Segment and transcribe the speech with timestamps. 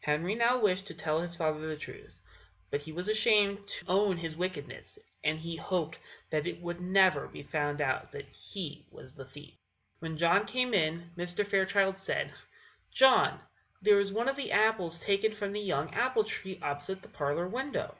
[0.00, 2.18] Henry now wished to tell his father the truth;
[2.70, 5.98] but he was ashamed to own his wickedness, and he hoped
[6.30, 9.52] that it would never be found out that he was the thief.
[9.98, 11.46] When John came in, Mr.
[11.46, 12.32] Fairchild said:
[12.90, 13.38] "John,
[13.82, 17.46] there is one of the apples taken from the young apple tree opposite the parlour
[17.46, 17.98] window."